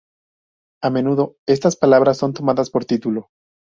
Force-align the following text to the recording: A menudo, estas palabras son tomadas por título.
A 0.81 0.89
menudo, 0.89 1.37
estas 1.45 1.75
palabras 1.75 2.17
son 2.17 2.33
tomadas 2.33 2.71
por 2.71 2.85
título. 2.85 3.27